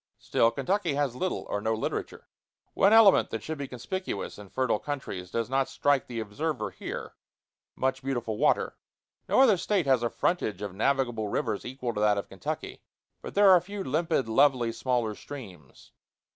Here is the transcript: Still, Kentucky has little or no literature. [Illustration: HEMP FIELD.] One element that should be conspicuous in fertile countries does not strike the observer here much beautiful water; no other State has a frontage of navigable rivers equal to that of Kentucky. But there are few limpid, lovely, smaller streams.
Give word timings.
Still, 0.17 0.49
Kentucky 0.49 0.95
has 0.95 1.15
little 1.15 1.45
or 1.47 1.61
no 1.61 1.75
literature. 1.75 2.27
[Illustration: 2.73 2.73
HEMP 2.73 2.73
FIELD.] 2.73 2.81
One 2.81 2.93
element 2.93 3.29
that 3.29 3.43
should 3.43 3.57
be 3.59 3.67
conspicuous 3.67 4.39
in 4.39 4.49
fertile 4.49 4.79
countries 4.79 5.29
does 5.29 5.47
not 5.47 5.69
strike 5.69 6.07
the 6.07 6.19
observer 6.19 6.71
here 6.71 7.13
much 7.75 8.01
beautiful 8.01 8.35
water; 8.39 8.77
no 9.29 9.41
other 9.41 9.57
State 9.57 9.85
has 9.85 10.01
a 10.01 10.09
frontage 10.09 10.63
of 10.63 10.73
navigable 10.73 11.27
rivers 11.27 11.65
equal 11.65 11.93
to 11.93 11.99
that 11.99 12.17
of 12.17 12.29
Kentucky. 12.29 12.81
But 13.21 13.35
there 13.35 13.51
are 13.51 13.61
few 13.61 13.83
limpid, 13.83 14.27
lovely, 14.27 14.71
smaller 14.71 15.13
streams. 15.13 15.91